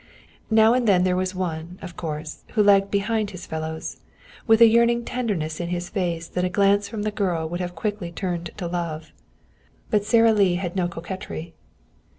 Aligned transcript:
Now 0.49 0.73
and 0.73 0.87
then 0.87 1.03
there 1.03 1.15
was 1.15 1.35
one, 1.35 1.77
of 1.83 1.95
course, 1.95 2.41
who 2.53 2.63
lagged 2.63 2.89
behind 2.89 3.29
his 3.29 3.45
fellows, 3.45 3.97
with 4.47 4.59
a 4.59 4.65
yearning 4.67 5.05
tenderness 5.05 5.59
in 5.59 5.67
his 5.69 5.89
face 5.89 6.27
that 6.29 6.43
a 6.43 6.49
glance 6.49 6.89
from 6.89 7.03
the 7.03 7.11
girl 7.11 7.47
would 7.47 7.59
have 7.59 7.75
quickly 7.75 8.11
turned 8.11 8.49
to 8.57 8.65
love. 8.65 9.11
But 9.91 10.03
Sara 10.03 10.33
Lee 10.33 10.55
had 10.55 10.75
no 10.75 10.87
coquetry. 10.87 11.53